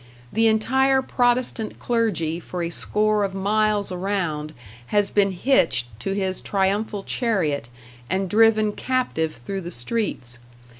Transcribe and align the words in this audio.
The 0.33 0.47
entire 0.47 1.03
Protestant 1.03 1.77
clergy 1.77 2.39
for 2.39 2.63
a 2.63 2.71
score 2.71 3.23
of 3.23 3.35
miles 3.35 3.91
around 3.91 4.55
has 4.87 5.11
been 5.11 5.29
hitched 5.31 5.85
to 5.99 6.13
his 6.13 6.41
triumphal 6.41 7.03
chariot, 7.03 7.69
and 8.09 8.27
driven 8.27 8.71
captive 8.71 9.35
through 9.35 9.61
the 9.61 9.69
streets. 9.69 10.39